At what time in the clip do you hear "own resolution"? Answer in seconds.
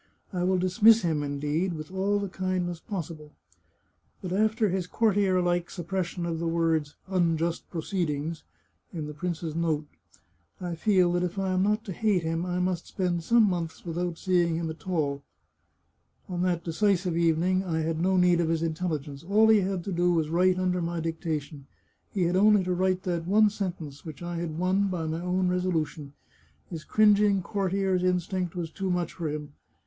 25.21-26.13